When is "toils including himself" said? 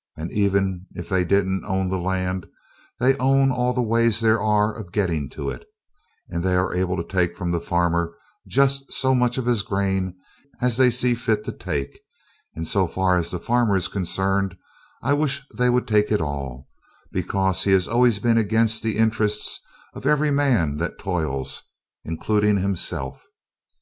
20.98-23.26